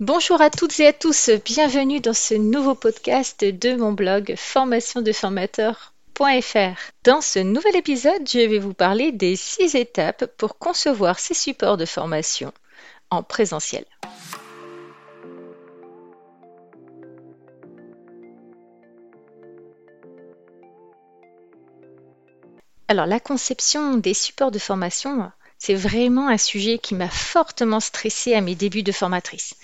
Bonjour 0.00 0.40
à 0.40 0.50
toutes 0.50 0.80
et 0.80 0.88
à 0.88 0.92
tous, 0.92 1.30
bienvenue 1.44 2.00
dans 2.00 2.14
ce 2.14 2.34
nouveau 2.34 2.74
podcast 2.74 3.44
de 3.44 3.76
mon 3.76 3.92
blog 3.92 4.34
formationdeformateur.fr. 4.36 6.90
Dans 7.04 7.20
ce 7.20 7.38
nouvel 7.38 7.76
épisode, 7.76 8.28
je 8.28 8.40
vais 8.40 8.58
vous 8.58 8.74
parler 8.74 9.12
des 9.12 9.36
six 9.36 9.76
étapes 9.76 10.24
pour 10.36 10.58
concevoir 10.58 11.20
ces 11.20 11.34
supports 11.34 11.76
de 11.76 11.84
formation 11.84 12.52
en 13.10 13.22
présentiel. 13.22 13.84
Alors 22.88 23.06
la 23.06 23.20
conception 23.20 23.96
des 23.96 24.14
supports 24.14 24.50
de 24.50 24.58
formation, 24.58 25.30
c'est 25.64 25.74
vraiment 25.74 26.28
un 26.28 26.36
sujet 26.36 26.76
qui 26.76 26.94
m'a 26.94 27.08
fortement 27.08 27.80
stressée 27.80 28.34
à 28.34 28.42
mes 28.42 28.54
débuts 28.54 28.82
de 28.82 28.92
formatrice. 28.92 29.54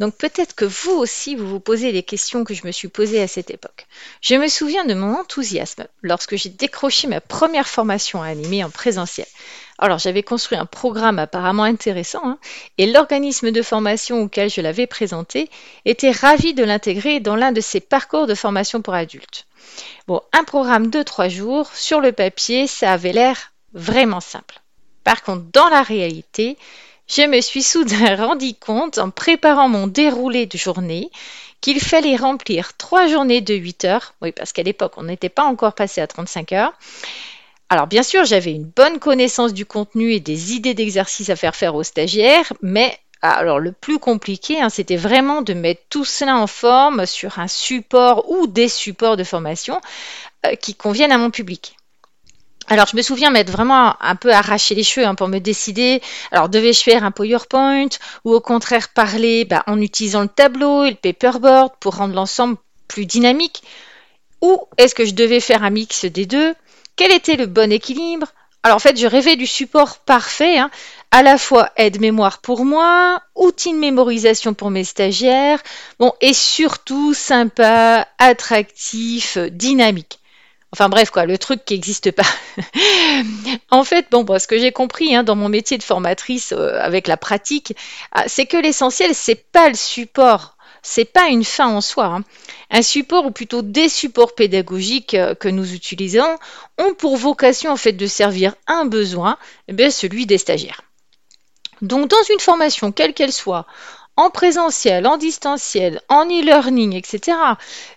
Donc 0.00 0.16
peut-être 0.16 0.56
que 0.56 0.64
vous 0.64 0.90
aussi, 0.90 1.36
vous 1.36 1.46
vous 1.46 1.60
posez 1.60 1.92
les 1.92 2.02
questions 2.02 2.42
que 2.42 2.54
je 2.54 2.66
me 2.66 2.72
suis 2.72 2.88
posées 2.88 3.22
à 3.22 3.28
cette 3.28 3.50
époque. 3.50 3.86
Je 4.20 4.34
me 4.34 4.48
souviens 4.48 4.84
de 4.84 4.94
mon 4.94 5.14
enthousiasme 5.14 5.86
lorsque 6.02 6.34
j'ai 6.34 6.48
décroché 6.48 7.06
ma 7.06 7.20
première 7.20 7.68
formation 7.68 8.20
à 8.20 8.26
animer 8.26 8.64
en 8.64 8.70
présentiel. 8.70 9.28
Alors 9.78 9.98
j'avais 9.98 10.24
construit 10.24 10.58
un 10.58 10.66
programme 10.66 11.20
apparemment 11.20 11.62
intéressant 11.62 12.22
hein, 12.24 12.38
et 12.76 12.86
l'organisme 12.90 13.52
de 13.52 13.62
formation 13.62 14.22
auquel 14.22 14.50
je 14.50 14.60
l'avais 14.60 14.88
présenté 14.88 15.48
était 15.84 16.10
ravi 16.10 16.54
de 16.54 16.64
l'intégrer 16.64 17.20
dans 17.20 17.36
l'un 17.36 17.52
de 17.52 17.60
ses 17.60 17.78
parcours 17.78 18.26
de 18.26 18.34
formation 18.34 18.82
pour 18.82 18.94
adultes. 18.94 19.46
Bon, 20.08 20.20
un 20.32 20.42
programme 20.42 20.90
de 20.90 21.02
trois 21.02 21.28
jours, 21.28 21.70
sur 21.74 22.00
le 22.00 22.10
papier, 22.10 22.66
ça 22.66 22.92
avait 22.92 23.12
l'air 23.12 23.52
vraiment 23.72 24.20
simple. 24.20 24.63
Par 25.04 25.22
contre, 25.22 25.44
dans 25.52 25.68
la 25.68 25.82
réalité, 25.82 26.56
je 27.06 27.22
me 27.22 27.40
suis 27.40 27.62
soudain 27.62 28.16
rendu 28.26 28.54
compte 28.54 28.98
en 28.98 29.10
préparant 29.10 29.68
mon 29.68 29.86
déroulé 29.86 30.46
de 30.46 30.58
journée 30.58 31.10
qu'il 31.60 31.80
fallait 31.80 32.16
remplir 32.16 32.76
trois 32.76 33.06
journées 33.06 33.40
de 33.40 33.54
8 33.54 33.84
heures. 33.84 34.14
Oui, 34.20 34.32
parce 34.32 34.52
qu'à 34.52 34.62
l'époque, 34.62 34.94
on 34.96 35.04
n'était 35.04 35.28
pas 35.28 35.44
encore 35.44 35.74
passé 35.74 36.00
à 36.00 36.06
35 36.06 36.52
heures. 36.52 36.72
Alors 37.70 37.86
bien 37.86 38.02
sûr, 38.02 38.24
j'avais 38.24 38.52
une 38.52 38.64
bonne 38.64 38.98
connaissance 38.98 39.54
du 39.54 39.64
contenu 39.64 40.12
et 40.12 40.20
des 40.20 40.52
idées 40.52 40.74
d'exercices 40.74 41.30
à 41.30 41.36
faire 41.36 41.56
faire 41.56 41.74
aux 41.74 41.82
stagiaires, 41.82 42.52
mais 42.60 42.98
alors 43.22 43.58
le 43.58 43.72
plus 43.72 43.98
compliqué, 43.98 44.60
hein, 44.60 44.68
c'était 44.68 44.96
vraiment 44.96 45.40
de 45.40 45.54
mettre 45.54 45.80
tout 45.88 46.04
cela 46.04 46.36
en 46.36 46.46
forme 46.46 47.06
sur 47.06 47.38
un 47.38 47.48
support 47.48 48.30
ou 48.30 48.46
des 48.46 48.68
supports 48.68 49.16
de 49.16 49.24
formation 49.24 49.80
euh, 50.44 50.54
qui 50.56 50.74
conviennent 50.74 51.12
à 51.12 51.18
mon 51.18 51.30
public. 51.30 51.76
Alors, 52.68 52.86
je 52.86 52.96
me 52.96 53.02
souviens 53.02 53.30
m'être 53.30 53.50
vraiment 53.50 53.94
un 54.02 54.16
peu 54.16 54.32
arraché 54.32 54.74
les 54.74 54.82
cheveux 54.82 55.06
hein, 55.06 55.14
pour 55.14 55.28
me 55.28 55.38
décider. 55.38 56.00
Alors, 56.30 56.48
devais-je 56.48 56.82
faire 56.82 57.04
un 57.04 57.10
PowerPoint 57.10 57.88
ou 58.24 58.32
au 58.32 58.40
contraire 58.40 58.88
parler 58.88 59.44
bah, 59.44 59.62
en 59.66 59.80
utilisant 59.80 60.22
le 60.22 60.28
tableau 60.28 60.84
et 60.84 60.90
le 60.90 60.96
paperboard 60.96 61.72
pour 61.78 61.96
rendre 61.96 62.14
l'ensemble 62.14 62.56
plus 62.88 63.04
dynamique? 63.04 63.62
Ou 64.40 64.60
est-ce 64.78 64.94
que 64.94 65.04
je 65.04 65.14
devais 65.14 65.40
faire 65.40 65.62
un 65.62 65.70
mix 65.70 66.06
des 66.06 66.24
deux? 66.26 66.54
Quel 66.96 67.12
était 67.12 67.36
le 67.36 67.46
bon 67.46 67.70
équilibre? 67.70 68.28
Alors, 68.62 68.76
en 68.76 68.80
fait, 68.80 68.98
je 68.98 69.06
rêvais 69.06 69.36
du 69.36 69.46
support 69.46 69.98
parfait, 69.98 70.56
hein, 70.56 70.70
à 71.10 71.22
la 71.22 71.36
fois 71.36 71.70
aide-mémoire 71.76 72.38
pour 72.38 72.64
moi, 72.64 73.20
outil 73.34 73.72
de 73.72 73.78
mémorisation 73.78 74.54
pour 74.54 74.70
mes 74.70 74.84
stagiaires, 74.84 75.62
bon, 75.98 76.12
et 76.22 76.32
surtout 76.32 77.12
sympa, 77.12 78.08
attractif, 78.18 79.36
dynamique. 79.36 80.18
Enfin 80.74 80.88
bref, 80.88 81.10
quoi, 81.10 81.24
le 81.24 81.38
truc 81.38 81.64
qui 81.64 81.74
n'existe 81.74 82.10
pas. 82.10 82.26
en 83.70 83.84
fait, 83.84 84.08
bon, 84.10 84.26
ce 84.40 84.48
que 84.48 84.58
j'ai 84.58 84.72
compris 84.72 85.14
hein, 85.14 85.22
dans 85.22 85.36
mon 85.36 85.48
métier 85.48 85.78
de 85.78 85.84
formatrice 85.84 86.50
euh, 86.50 86.80
avec 86.80 87.06
la 87.06 87.16
pratique, 87.16 87.76
ah, 88.10 88.24
c'est 88.26 88.46
que 88.46 88.56
l'essentiel, 88.56 89.14
c'est 89.14 89.36
pas 89.36 89.68
le 89.68 89.76
support, 89.76 90.56
c'est 90.82 91.04
pas 91.04 91.28
une 91.28 91.44
fin 91.44 91.68
en 91.68 91.80
soi. 91.80 92.06
Hein. 92.06 92.24
Un 92.70 92.82
support 92.82 93.24
ou 93.24 93.30
plutôt 93.30 93.62
des 93.62 93.88
supports 93.88 94.34
pédagogiques 94.34 95.14
euh, 95.14 95.36
que 95.36 95.46
nous 95.46 95.74
utilisons 95.74 96.38
ont 96.78 96.94
pour 96.94 97.16
vocation 97.18 97.70
en 97.70 97.76
fait 97.76 97.92
de 97.92 98.08
servir 98.08 98.56
un 98.66 98.84
besoin, 98.84 99.38
eh 99.68 99.90
celui 99.92 100.26
des 100.26 100.38
stagiaires. 100.38 100.80
Donc 101.82 102.08
dans 102.10 102.32
une 102.32 102.40
formation, 102.40 102.90
quelle 102.90 103.14
qu'elle 103.14 103.32
soit, 103.32 103.64
en 104.16 104.30
présentiel, 104.30 105.06
en 105.06 105.16
distanciel, 105.16 106.00
en 106.08 106.26
e-learning, 106.26 106.94
etc. 106.94 107.36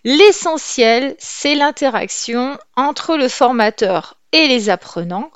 L'essentiel, 0.04 1.16
c'est 1.20 1.56
l'interaction 1.56 2.58
entre 2.76 3.18
le 3.18 3.28
formateur 3.28 4.16
et 4.32 4.48
les 4.48 4.70
apprenants 4.70 5.32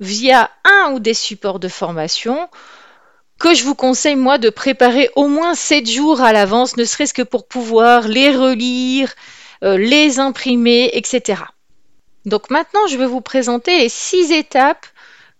via 0.00 0.50
un 0.64 0.92
ou 0.92 0.98
des 0.98 1.14
supports 1.14 1.60
de 1.60 1.68
formation 1.68 2.48
que 3.38 3.54
je 3.54 3.64
vous 3.64 3.74
conseille 3.74 4.16
moi 4.16 4.38
de 4.38 4.50
préparer 4.50 5.10
au 5.16 5.28
moins 5.28 5.54
7 5.54 5.88
jours 5.88 6.20
à 6.20 6.32
l'avance, 6.32 6.76
ne 6.76 6.84
serait-ce 6.84 7.14
que 7.14 7.22
pour 7.22 7.46
pouvoir 7.46 8.06
les 8.06 8.34
relire, 8.34 9.12
euh, 9.62 9.76
les 9.76 10.18
imprimer, 10.18 10.90
etc. 10.92 11.42
Donc 12.24 12.50
maintenant, 12.50 12.86
je 12.88 12.96
vais 12.96 13.06
vous 13.06 13.20
présenter 13.20 13.78
les 13.78 13.88
six 13.88 14.32
étapes 14.32 14.86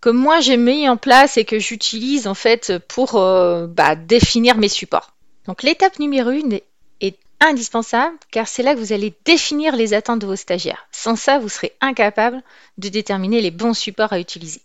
que 0.04 0.10
moi 0.10 0.40
j'ai 0.40 0.58
mis 0.58 0.86
en 0.86 0.98
place 0.98 1.38
et 1.38 1.46
que 1.46 1.58
j'utilise 1.58 2.26
en 2.26 2.34
fait 2.34 2.74
pour 2.88 3.16
euh, 3.16 3.66
bah, 3.66 3.96
définir 3.96 4.58
mes 4.58 4.68
supports. 4.68 5.14
Donc 5.46 5.62
l'étape 5.62 5.98
numéro 5.98 6.30
une 6.30 6.60
est 7.00 7.18
indispensable 7.40 8.14
car 8.30 8.46
c'est 8.46 8.62
là 8.62 8.74
que 8.74 8.80
vous 8.80 8.92
allez 8.92 9.14
définir 9.24 9.74
les 9.74 9.94
attentes 9.94 10.18
de 10.18 10.26
vos 10.26 10.36
stagiaires. 10.36 10.86
Sans 10.92 11.16
ça, 11.16 11.38
vous 11.38 11.48
serez 11.48 11.72
incapable 11.80 12.42
de 12.76 12.90
déterminer 12.90 13.40
les 13.40 13.50
bons 13.50 13.72
supports 13.72 14.12
à 14.12 14.20
utiliser. 14.20 14.60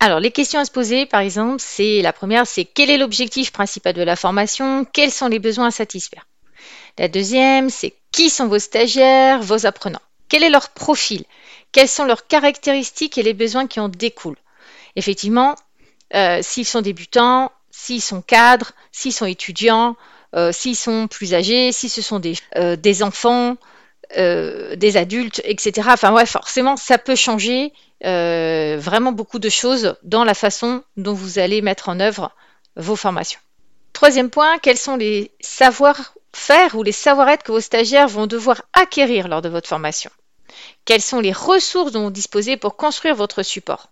Alors, 0.00 0.18
les 0.18 0.30
questions 0.30 0.60
à 0.60 0.64
se 0.64 0.70
poser, 0.70 1.04
par 1.04 1.20
exemple, 1.20 1.58
c'est 1.58 2.00
la 2.00 2.14
première, 2.14 2.46
c'est 2.46 2.64
quel 2.64 2.88
est 2.88 2.96
l'objectif 2.96 3.52
principal 3.52 3.92
de 3.92 4.02
la 4.02 4.16
formation? 4.16 4.86
Quels 4.90 5.12
sont 5.12 5.28
les 5.28 5.40
besoins 5.40 5.66
à 5.66 5.72
satisfaire? 5.72 6.26
La 6.98 7.08
deuxième, 7.08 7.68
c'est 7.68 7.92
qui 8.12 8.30
sont 8.30 8.46
vos 8.46 8.58
stagiaires, 8.58 9.42
vos 9.42 9.66
apprenants? 9.66 10.00
Quel 10.30 10.42
est 10.42 10.50
leur 10.50 10.70
profil? 10.70 11.24
Quelles 11.72 11.88
sont 11.88 12.04
leurs 12.04 12.26
caractéristiques 12.26 13.18
et 13.18 13.22
les 13.22 13.34
besoins 13.34 13.66
qui 13.66 13.80
en 13.80 13.88
découlent. 13.88 14.38
Effectivement, 14.96 15.54
euh, 16.14 16.40
s'ils 16.42 16.66
sont 16.66 16.80
débutants, 16.80 17.52
s'ils 17.70 18.02
sont 18.02 18.22
cadres, 18.22 18.72
s'ils 18.92 19.12
sont 19.12 19.26
étudiants, 19.26 19.96
euh, 20.34 20.52
s'ils 20.52 20.76
sont 20.76 21.08
plus 21.08 21.34
âgés, 21.34 21.72
si 21.72 21.88
ce 21.88 22.02
sont 22.02 22.18
des, 22.18 22.34
euh, 22.56 22.76
des 22.76 23.02
enfants, 23.02 23.56
des 24.16 24.96
adultes, 24.96 25.42
etc. 25.44 25.86
Enfin 25.92 26.14
ouais, 26.14 26.24
forcément, 26.24 26.78
ça 26.78 26.96
peut 26.96 27.14
changer 27.14 27.74
vraiment 28.02 29.12
beaucoup 29.12 29.38
de 29.38 29.50
choses 29.50 29.96
dans 30.02 30.24
la 30.24 30.32
façon 30.32 30.82
dont 30.96 31.12
vous 31.12 31.38
allez 31.38 31.60
mettre 31.60 31.90
en 31.90 32.00
œuvre 32.00 32.32
vos 32.76 32.96
formations. 32.96 33.40
Troisième 33.92 34.30
point, 34.30 34.56
quels 34.58 34.78
sont 34.78 34.96
les 34.96 35.30
savoir-faire 35.40 36.74
ou 36.74 36.82
les 36.82 36.92
savoir-être 36.92 37.42
que 37.42 37.52
vos 37.52 37.60
stagiaires 37.60 38.08
vont 38.08 38.26
devoir 38.26 38.62
acquérir 38.72 39.28
lors 39.28 39.42
de 39.42 39.50
votre 39.50 39.68
formation? 39.68 40.10
Quelles 40.84 41.02
sont 41.02 41.20
les 41.20 41.32
ressources 41.32 41.92
dont 41.92 42.04
vous 42.04 42.10
disposez 42.10 42.56
pour 42.56 42.76
construire 42.76 43.14
votre 43.14 43.42
support? 43.42 43.90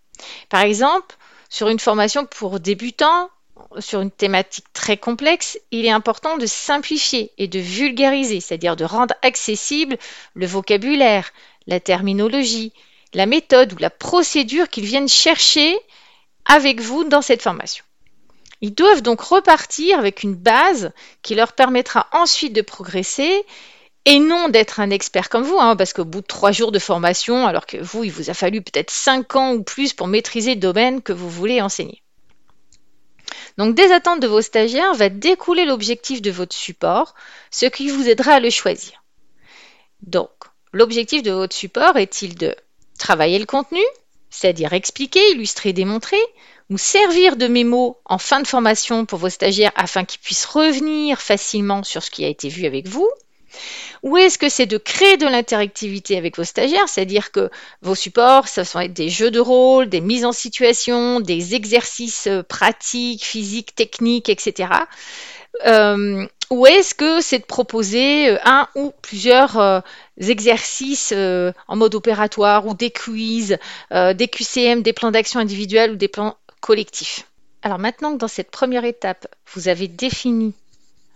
Par 0.49 0.63
exemple, 0.63 1.17
sur 1.49 1.69
une 1.69 1.79
formation 1.79 2.27
pour 2.27 2.61
débutants, 2.61 3.31
sur 3.79 4.01
une 4.01 4.11
thématique 4.11 4.67
très 4.73 4.97
complexe, 4.97 5.59
il 5.71 5.87
est 5.87 5.91
important 5.91 6.37
de 6.37 6.47
simplifier 6.47 7.33
et 7.39 7.49
de 7.49 7.59
vulgariser, 7.59 8.41
c'est-à-dire 8.41 8.77
de 8.77 8.85
rendre 8.85 9.15
accessible 9.23 9.97
le 10.35 10.47
vocabulaire, 10.47 11.33
la 11.67 11.81
terminologie, 11.81 12.73
la 13.15 13.27
méthode 13.27 13.73
ou 13.73 13.77
la 13.79 13.91
procédure 13.91 14.69
qu'ils 14.69 14.85
viennent 14.85 15.09
chercher 15.09 15.79
avec 16.45 16.81
vous 16.81 17.05
dans 17.05 17.23
cette 17.23 17.43
formation. 17.43 17.85
Ils 18.61 18.75
doivent 18.75 19.03
donc 19.03 19.21
repartir 19.21 19.99
avec 19.99 20.23
une 20.23 20.35
base 20.35 20.93
qui 21.23 21.35
leur 21.35 21.53
permettra 21.53 22.09
ensuite 22.13 22.53
de 22.53 22.63
progresser 22.63 23.45
et 24.07 24.21
non 24.21 24.49
d'être 24.49 24.79
un 24.79 24.91
expert 24.91 25.29
comme 25.29 25.43
vous, 25.43 25.59
hein, 25.59 25.75
parce 25.75 25.93
qu'au 25.93 26.05
bout 26.05 26.21
de 26.21 26.27
trois 26.27 26.53
jours 26.53 26.71
de 26.71 26.79
formation, 26.79 27.47
alors 27.47 27.67
que 27.67 27.77
vous, 27.77 28.05
il 28.05 28.13
vous 28.13 28.31
a 28.31 28.35
fallu 28.35 28.63
peut-être 28.63 28.93
cinq 28.93 29.35
ans 29.35 29.53
ou 29.53 29.65
plus 29.65 29.93
pour 29.93 30.07
maîtriser 30.07 30.55
le 30.55 30.61
domaine 30.61 31.03
que 31.03 31.13
vous 31.13 31.29
voulez 31.29 31.61
enseigner. 31.61 32.03
Donc 33.59 33.75
des 33.75 33.91
attentes 33.91 34.21
de 34.21 34.29
vos 34.29 34.43
stagiaires 34.43 34.95
va 34.95 35.09
découler 35.09 35.65
l'objectif 35.65 36.23
de 36.23 36.31
votre 36.31 36.55
support, 36.55 37.15
ce 37.51 37.67
qui 37.67 37.91
vous 37.91 38.09
aidera 38.09 38.35
à 38.35 38.41
le 38.41 38.51
choisir. 38.51 39.03
Donc, 40.03 40.31
l'objectif 40.73 41.25
de 41.25 41.33
votre 41.33 41.57
support 41.57 41.97
est-il 41.97 42.37
de 42.37 42.55
travailler 42.99 43.41
le 43.41 43.47
contenu, 43.47 43.83
c'est-à-dire 44.31 44.73
expliquer, 44.73 45.33
illustrer, 45.33 45.73
démontrer, 45.73 46.21
ou 46.71 46.79
servir 46.79 47.37
de 47.37 47.49
mémo 47.49 47.99
en 48.05 48.19
fin 48.19 48.41
de 48.41 48.47
formation 48.47 49.05
pour 49.05 49.19
vos 49.19 49.31
stagiaires 49.31 49.73
afin 49.75 50.05
qu'ils 50.05 50.21
puissent 50.21 50.47
revenir 50.47 51.21
facilement 51.21 51.83
sur 51.83 52.03
ce 52.03 52.11
qui 52.11 52.25
a 52.25 52.29
été 52.29 52.49
vu 52.49 52.67
avec 52.67 52.87
vous, 52.87 53.09
ou 54.03 54.17
est-ce 54.17 54.39
que 54.39 54.49
c'est 54.49 54.67
de 54.67 54.79
créer 54.79 55.17
de 55.17 55.27
l'interactivité 55.27 56.17
avec 56.17 56.37
vos 56.37 56.45
stagiaires, 56.45 56.89
c'est-à-dire 56.89 57.33
que 57.33 57.51
vos 57.83 57.95
supports, 57.95 58.49
ça 58.49 58.65
sont 58.65 58.87
des 58.87 59.09
jeux 59.09 59.31
de 59.31 59.41
rôle, 59.41 59.89
des 59.89 60.01
mises 60.01 60.25
en 60.25 60.33
situation, 60.33 61.21
des 61.21 61.55
exercices 61.55 62.27
euh, 62.27 62.43
pratiques, 62.43 63.25
physiques, 63.25 63.75
techniques, 63.75 64.29
etc. 64.29 64.71
Euh, 65.67 66.27
ou 66.51 66.67
est-ce 66.67 66.95
que 66.95 67.21
c'est 67.21 67.41
de 67.41 67.45
proposer 67.45 68.31
euh, 68.31 68.39
un 68.45 68.69
ou 68.75 68.93
plusieurs 69.03 69.83
exercices 70.19 71.13
en 71.13 71.77
mode 71.77 71.95
opératoire 71.95 72.67
ou 72.67 72.75
des 72.75 72.91
quiz, 72.91 73.59
des 73.91 74.29
QCM, 74.29 74.83
des 74.83 74.93
plans 74.93 75.11
d'action 75.11 75.41
individuels 75.41 75.93
ou 75.93 75.97
des 75.97 76.09
plans 76.09 76.37
collectifs? 76.61 77.27
Alors 77.63 77.79
maintenant 77.79 78.13
que 78.13 78.19
dans 78.19 78.29
cette 78.29 78.51
première 78.51 78.85
étape, 78.85 79.27
vous 79.53 79.69
avez 79.69 79.89
défini 79.89 80.55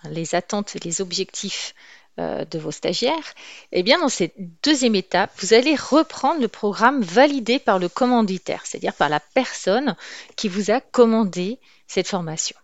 les 0.09 0.35
attentes 0.35 0.77
les 0.83 1.01
objectifs 1.01 1.75
euh, 2.21 2.45
de 2.45 2.59
vos 2.59 2.71
stagiaires, 2.71 3.35
eh 3.73 3.83
bien 3.83 3.99
dans 3.99 4.11
cette 4.11 4.35
deuxième 4.63 4.95
étape, 4.95 5.31
vous 5.39 5.55
allez 5.55 5.75
reprendre 5.75 6.41
le 6.41 6.49
programme 6.49 7.01
validé 7.01 7.59
par 7.59 7.79
le 7.79 7.89
commanditaire, 7.89 8.67
c'est-à-dire 8.67 8.93
par 8.93 9.09
la 9.09 9.21
personne 9.21 9.97
qui 10.37 10.49
vous 10.49 10.71
a 10.71 10.81
commandé 10.81 11.59
cette 11.87 12.09
formation. 12.09 12.57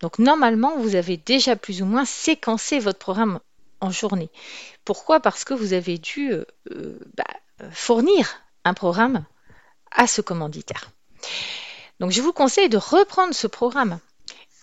Donc 0.00 0.20
normalement, 0.20 0.78
vous 0.78 0.94
avez 0.94 1.16
déjà 1.16 1.56
plus 1.56 1.82
ou 1.82 1.84
moins 1.84 2.04
séquencé 2.04 2.78
votre 2.78 3.00
programme 3.00 3.40
en 3.80 3.90
journée. 3.90 4.30
Pourquoi? 4.84 5.18
Parce 5.18 5.42
que 5.44 5.54
vous 5.54 5.72
avez 5.72 5.98
dû 5.98 6.32
euh, 6.32 6.44
euh, 6.70 6.98
bah, 7.16 7.24
fournir 7.72 8.40
un 8.64 8.74
programme 8.74 9.24
à 9.90 10.06
ce 10.06 10.20
commanditaire. 10.20 10.90
Donc 11.98 12.12
je 12.12 12.22
vous 12.22 12.32
conseille 12.32 12.68
de 12.68 12.78
reprendre 12.78 13.34
ce 13.34 13.48
programme 13.48 13.98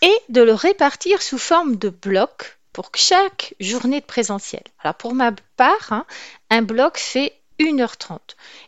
et 0.02 0.16
de 0.30 0.42
le 0.42 0.54
répartir 0.54 1.22
sous 1.22 1.38
forme 1.38 1.76
de 1.76 1.90
blocs 1.90 2.59
pour 2.74 2.92
chaque 2.96 3.56
journée 3.60 4.02
de 4.02 4.06
présentiel. 4.06 4.64
Alors 4.84 4.96
pour 4.96 5.14
ma 5.14 5.32
part, 5.58 5.92
hein, 5.92 6.06
un 6.50 6.62
bloc 6.62 6.98
fait 6.98 7.34
1h30. 7.60 8.20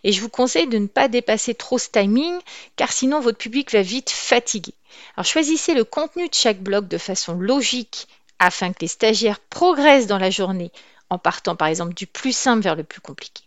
Et 0.03 0.11
je 0.11 0.21
vous 0.21 0.29
conseille 0.29 0.67
de 0.67 0.77
ne 0.77 0.87
pas 0.87 1.07
dépasser 1.07 1.55
trop 1.55 1.77
ce 1.77 1.89
timing, 1.89 2.37
car 2.75 2.91
sinon 2.91 3.19
votre 3.19 3.37
public 3.37 3.71
va 3.71 3.81
vite 3.81 4.09
fatiguer. 4.09 4.73
Alors 5.15 5.25
choisissez 5.25 5.73
le 5.73 5.85
contenu 5.85 6.27
de 6.27 6.33
chaque 6.33 6.61
bloc 6.61 6.87
de 6.87 6.97
façon 6.97 7.33
logique 7.35 8.07
afin 8.39 8.73
que 8.73 8.79
les 8.81 8.87
stagiaires 8.87 9.39
progressent 9.39 10.07
dans 10.07 10.17
la 10.17 10.29
journée 10.29 10.71
en 11.09 11.17
partant 11.17 11.55
par 11.55 11.67
exemple 11.67 11.93
du 11.93 12.07
plus 12.07 12.35
simple 12.35 12.63
vers 12.63 12.75
le 12.75 12.83
plus 12.83 13.01
compliqué. 13.01 13.43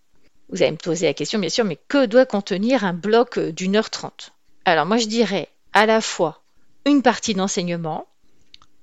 Vous 0.51 0.63
allez 0.63 0.73
me 0.73 0.77
poser 0.77 1.07
la 1.07 1.15
question 1.15 1.39
bien 1.39 1.49
sûr, 1.49 1.65
mais 1.65 1.79
que 1.89 2.07
doit 2.07 2.27
contenir 2.27 2.85
un 2.85 2.93
bloc 2.93 3.39
d'une 3.39 3.77
heure 3.77 3.91
trente? 3.91 4.33
Alors 4.65 4.87
moi 4.87 4.99
je 4.99 5.07
dirais 5.07 5.49
à 5.73 5.87
la 5.87 6.01
fois 6.01 6.43
une 6.87 7.03
partie 7.03 7.35
d'enseignement, 7.35 8.07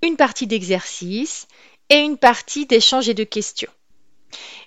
une 0.01 0.17
partie 0.17 0.47
d'exercice 0.47 1.47
et 1.89 1.99
une 1.99 2.17
partie 2.17 2.65
d'échange 2.65 3.09
et 3.09 3.13
de 3.13 3.23
questions. 3.23 3.71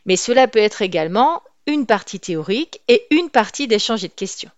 Mais 0.06 0.16
cela 0.16 0.48
peut 0.48 0.58
être 0.58 0.82
également 0.82 1.42
une 1.66 1.86
partie 1.86 2.20
théorique 2.20 2.80
et 2.88 3.06
une 3.10 3.30
partie 3.30 3.66
d'échange 3.66 4.04
et 4.04 4.08
de 4.08 4.12
questions. 4.12 4.50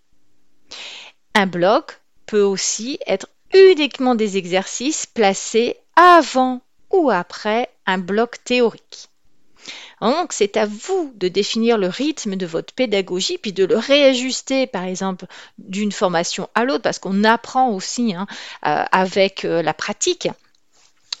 Un 1.33 1.47
bloc 1.47 1.99
peut 2.25 2.41
aussi 2.41 2.99
être 3.07 3.27
uniquement 3.53 4.15
des 4.15 4.37
exercices 4.37 5.05
placés 5.05 5.77
avant 5.95 6.61
ou 6.91 7.09
après 7.09 7.69
un 7.85 7.97
bloc 7.97 8.43
théorique. 8.43 9.09
Donc, 10.01 10.31
c'est 10.31 10.57
à 10.57 10.65
vous 10.65 11.11
de 11.15 11.27
définir 11.27 11.77
le 11.77 11.87
rythme 11.87 12.35
de 12.35 12.45
votre 12.45 12.73
pédagogie, 12.73 13.37
puis 13.37 13.53
de 13.53 13.65
le 13.65 13.77
réajuster, 13.77 14.67
par 14.67 14.83
exemple, 14.83 15.25
d'une 15.57 15.91
formation 15.91 16.49
à 16.53 16.63
l'autre, 16.63 16.83
parce 16.83 16.99
qu'on 16.99 17.23
apprend 17.23 17.71
aussi 17.71 18.13
hein, 18.13 18.27
euh, 18.65 18.83
avec 18.91 19.43
euh, 19.43 19.61
la 19.61 19.73
pratique. 19.73 20.29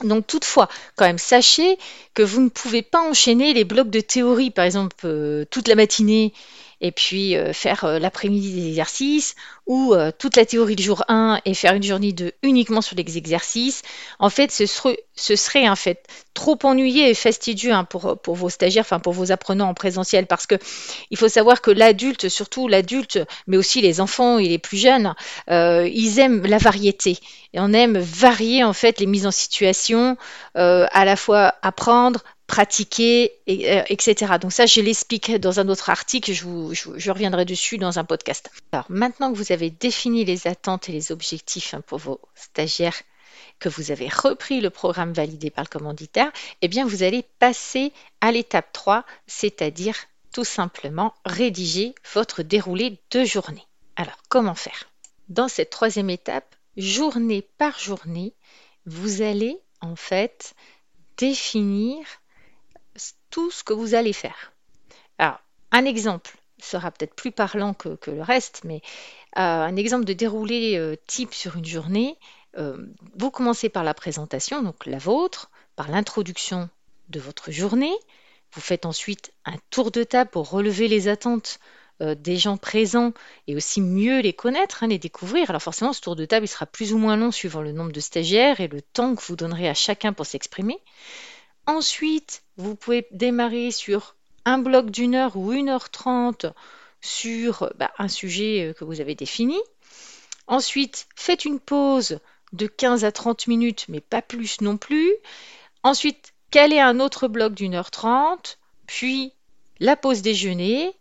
Donc 0.03 0.27
toutefois, 0.27 0.69
quand 0.95 1.05
même, 1.05 1.17
sachez 1.17 1.77
que 2.13 2.21
vous 2.21 2.41
ne 2.41 2.49
pouvez 2.49 2.81
pas 2.83 3.01
enchaîner 3.01 3.53
les 3.53 3.63
blocs 3.63 3.89
de 3.89 3.99
théorie, 3.99 4.51
par 4.51 4.65
exemple, 4.65 4.95
euh, 5.05 5.45
toute 5.49 5.67
la 5.67 5.75
matinée 5.75 6.33
et 6.79 6.91
puis 6.91 7.35
euh, 7.35 7.53
faire 7.53 7.85
euh, 7.85 7.99
l'après-midi 7.99 8.53
des 8.53 8.67
exercices 8.67 9.35
ou 9.65 9.93
euh, 9.93 10.11
toute 10.17 10.35
la 10.37 10.45
théorie 10.45 10.75
du 10.75 10.83
jour 10.83 11.03
1 11.07 11.41
et 11.45 11.53
faire 11.53 11.73
une 11.73 11.83
journée 11.83 12.13
de 12.13 12.33
uniquement 12.43 12.81
sur 12.81 12.95
les 12.95 13.17
exercices. 13.17 13.81
En 14.19 14.29
fait, 14.29 14.51
ce 14.51 14.65
serait, 14.65 14.99
ce 15.15 15.35
serait 15.35 15.67
en 15.67 15.75
fait 15.75 16.05
trop 16.33 16.57
ennuyé 16.63 17.09
et 17.09 17.13
fastidieux 17.15 17.73
hein, 17.73 17.83
pour, 17.83 18.19
pour 18.21 18.35
vos 18.35 18.49
stagiaires, 18.49 18.83
enfin 18.83 18.99
pour 18.99 19.13
vos 19.13 19.31
apprenants 19.31 19.69
en 19.69 19.73
présentiel 19.73 20.27
parce 20.27 20.45
que 20.45 20.55
il 21.09 21.17
faut 21.17 21.29
savoir 21.29 21.61
que 21.61 21.71
l'adulte, 21.71 22.29
surtout 22.29 22.67
l'adulte, 22.67 23.19
mais 23.47 23.57
aussi 23.57 23.81
les 23.81 23.99
enfants 23.99 24.37
et 24.37 24.47
les 24.47 24.59
plus 24.59 24.77
jeunes, 24.77 25.15
ils 25.49 26.19
aiment 26.19 26.45
la 26.45 26.57
variété 26.57 27.17
et 27.53 27.59
on 27.59 27.73
aime 27.73 27.97
varier 27.97 28.63
en 28.63 28.73
fait 28.73 28.99
les 28.99 29.07
mises 29.07 29.25
en 29.25 29.31
situation, 29.31 30.17
à 30.53 31.05
la 31.05 31.15
fois 31.15 31.55
apprendre, 31.61 32.21
pratiquer, 32.47 33.33
et, 33.45 33.71
euh, 33.71 33.83
etc. 33.89 34.33
Donc 34.39 34.53
ça, 34.53 34.65
je 34.65 34.79
l'explique 34.81 35.35
dans 35.35 35.59
un 35.59 35.67
autre 35.67 35.89
article, 35.89 36.31
je, 36.31 36.45
je, 36.73 37.11
reviendrai 37.11 37.45
dessus 37.45 37.77
dans 37.77 37.99
un 37.99 38.05
podcast. 38.05 38.49
Alors 38.71 38.85
maintenant 38.89 39.31
que 39.31 39.37
vous 39.37 39.51
avez 39.51 39.69
défini 39.69 40.25
les 40.25 40.47
attentes 40.47 40.89
et 40.89 40.93
les 40.93 41.11
objectifs 41.11 41.73
hein, 41.73 41.81
pour 41.85 41.99
vos 41.99 42.21
stagiaires, 42.35 42.99
que 43.59 43.69
vous 43.69 43.91
avez 43.91 44.07
repris 44.07 44.61
le 44.61 44.69
programme 44.69 45.13
validé 45.13 45.49
par 45.49 45.65
le 45.65 45.69
commanditaire, 45.69 46.31
eh 46.61 46.67
bien 46.67 46.85
vous 46.85 47.03
allez 47.03 47.23
passer 47.39 47.91
à 48.21 48.31
l'étape 48.31 48.71
3, 48.71 49.03
c'est-à-dire 49.25 49.95
tout 50.31 50.45
simplement 50.45 51.13
rédiger 51.25 51.95
votre 52.13 52.43
déroulé 52.43 52.99
de 53.11 53.25
journée. 53.25 53.65
Alors 53.95 54.17
comment 54.29 54.55
faire? 54.55 54.89
Dans 55.29 55.47
cette 55.47 55.71
troisième 55.71 56.09
étape, 56.09 56.55
journée 56.77 57.41
par 57.57 57.77
journée, 57.79 58.33
vous 58.85 59.21
allez 59.21 59.59
en 59.81 59.95
fait 59.95 60.53
définir 61.17 62.05
tout 63.29 63.51
ce 63.51 63.63
que 63.63 63.73
vous 63.73 63.93
allez 63.93 64.13
faire. 64.13 64.53
Alors, 65.17 65.39
un 65.71 65.85
exemple 65.85 66.37
sera 66.61 66.91
peut-être 66.91 67.13
plus 67.13 67.31
parlant 67.31 67.73
que, 67.73 67.97
le 68.07 68.21
reste, 68.21 68.61
mais 68.63 68.81
euh, 69.37 69.41
un 69.41 69.75
exemple 69.75 70.05
de 70.05 70.13
déroulé 70.13 70.77
euh, 70.77 70.95
type 71.07 71.33
sur 71.33 71.57
une 71.57 71.65
journée, 71.65 72.17
euh, 72.57 72.87
vous 73.15 73.31
commencez 73.31 73.69
par 73.69 73.83
la 73.83 73.93
présentation, 73.93 74.63
donc 74.63 74.85
la 74.85 74.97
vôtre, 74.97 75.51
par 75.75 75.89
l'introduction 75.89 76.69
de 77.09 77.19
votre 77.19 77.51
journée. 77.51 77.93
Vous 78.53 78.61
faites 78.61 78.85
ensuite 78.85 79.31
un 79.45 79.57
tour 79.69 79.91
de 79.91 80.03
table 80.03 80.31
pour 80.31 80.49
relever 80.49 80.87
les 80.87 81.07
attentes 81.07 81.59
des 81.99 82.37
gens 82.37 82.57
présents 82.57 83.11
et 83.47 83.55
aussi 83.55 83.81
mieux 83.81 84.19
les 84.19 84.31
connaître, 84.31 84.83
hein, 84.83 84.87
les 84.87 84.99
découvrir. 84.99 85.49
Alors 85.49 85.63
forcément, 85.63 85.93
ce 85.93 86.01
tour 86.01 86.15
de 86.15 86.25
table 86.25 86.45
il 86.45 86.47
sera 86.47 86.67
plus 86.67 86.93
ou 86.93 86.99
moins 86.99 87.17
long 87.17 87.31
suivant 87.31 87.61
le 87.61 87.71
nombre 87.71 87.91
de 87.91 87.99
stagiaires 87.99 88.61
et 88.61 88.67
le 88.67 88.83
temps 88.83 89.15
que 89.15 89.23
vous 89.23 89.35
donnerez 89.35 89.67
à 89.67 89.73
chacun 89.73 90.13
pour 90.13 90.27
s'exprimer. 90.27 90.79
Ensuite, 91.67 92.43
vous 92.55 92.75
pouvez 92.75 93.07
démarrer 93.11 93.71
sur 93.71 94.15
un 94.45 94.57
bloc 94.57 94.89
d'une 94.89 95.15
heure 95.15 95.35
ou 95.35 95.51
une 95.51 95.67
heure 95.67 95.89
trente 95.89 96.45
sur 97.01 97.71
bah, 97.75 97.91
un 97.97 98.07
sujet 98.07 98.69
euh, 98.69 98.73
que 98.73 98.85
vous 98.85 99.01
avez 99.01 99.15
défini. 99.15 99.57
Ensuite, 100.47 101.07
faites 101.15 101.43
une 101.43 101.59
pause 101.59 102.19
de 102.53 102.67
15 102.67 103.03
à 103.03 103.11
30 103.11 103.47
minutes, 103.47 103.85
mais 103.89 103.99
pas 103.99 104.21
plus 104.21 104.61
non 104.61 104.77
plus. 104.77 105.13
Ensuite, 105.83 106.33
calez 106.51 106.79
un 106.79 107.01
autre 107.01 107.27
bloc 107.27 107.53
d'une 107.53 107.75
heure 107.75 107.91
trente, 107.91 108.57
puis 108.87 109.33
la 109.79 109.97
pause 109.97 110.21
déjeuner. 110.21 110.95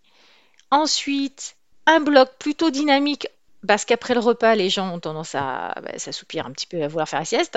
Ensuite, 0.73 1.57
un 1.87 2.01
bloc 2.01 2.29
plutôt 2.41 2.71
dynamique, 2.71 3.29
parce 3.67 3.85
qu'après 3.85 4.15
le 4.15 4.21
repas, 4.21 4.57
les 4.57 4.69
gens 4.69 4.93
ont 4.93 4.99
tendance 4.99 5.37
à 5.37 5.75
bah, 5.81 5.97
s'assoupir 5.99 6.45
un 6.45 6.51
petit 6.51 6.67
peu, 6.67 6.83
à 6.83 6.89
vouloir 6.89 7.09
faire 7.09 7.21
la 7.21 7.25
sieste 7.25 7.57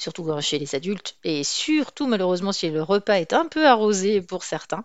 surtout 0.00 0.28
chez 0.40 0.58
les 0.58 0.74
adultes, 0.74 1.16
et 1.24 1.44
surtout 1.44 2.06
malheureusement 2.06 2.52
si 2.52 2.70
le 2.70 2.82
repas 2.82 3.18
est 3.18 3.32
un 3.32 3.46
peu 3.46 3.66
arrosé 3.66 4.20
pour 4.20 4.44
certains. 4.44 4.82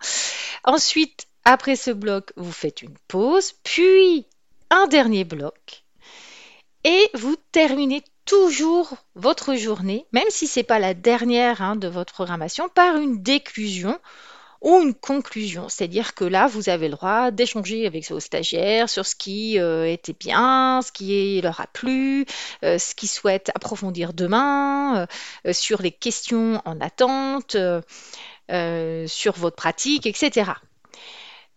Ensuite, 0.63 1.27
après 1.43 1.75
ce 1.75 1.91
bloc, 1.91 2.34
vous 2.36 2.51
faites 2.51 2.81
une 2.81 2.98
pause, 3.07 3.53
puis 3.63 4.25
un 4.69 4.88
dernier 4.88 5.24
bloc, 5.24 5.84
et 6.84 7.10
vous 7.13 7.36
terminez 7.51 8.03
toujours 8.25 8.93
votre 9.15 9.55
journée, 9.55 10.05
même 10.12 10.29
si 10.29 10.48
ce 10.48 10.60
n'est 10.60 10.63
pas 10.63 10.79
la 10.79 10.93
dernière 10.93 11.62
hein, 11.62 11.75
de 11.75 11.88
votre 11.88 12.13
programmation, 12.13 12.69
par 12.69 12.98
une 12.98 13.22
déclusion 13.22 14.00
ou 14.62 14.81
une 14.81 14.93
conclusion. 14.93 15.69
C'est-à-dire 15.69 16.15
que 16.15 16.24
là, 16.24 16.47
vous 16.47 16.69
avez 16.69 16.88
le 16.88 16.95
droit 16.95 17.31
d'échanger 17.31 17.85
avec 17.85 18.09
vos 18.09 18.19
stagiaires 18.19 18.89
sur 18.89 19.05
ce 19.05 19.15
qui 19.15 19.59
euh, 19.59 19.85
était 19.85 20.13
bien, 20.13 20.81
ce 20.81 20.91
qui 20.91 21.41
leur 21.41 21.59
a 21.59 21.67
plu, 21.67 22.25
euh, 22.63 22.77
ce 22.77 22.95
qu'ils 22.95 23.09
souhaitent 23.09 23.51
approfondir 23.53 24.13
demain, 24.13 25.07
euh, 25.45 25.53
sur 25.53 25.81
les 25.81 25.91
questions 25.91 26.62
en 26.65 26.79
attente, 26.81 27.55
sur 29.07 29.33
votre 29.33 29.55
pratique, 29.55 30.05
etc. 30.05 30.51